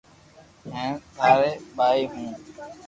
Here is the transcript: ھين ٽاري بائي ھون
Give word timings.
ھين 0.75 0.91
ٽاري 1.15 1.51
بائي 1.77 2.01
ھون 2.11 2.29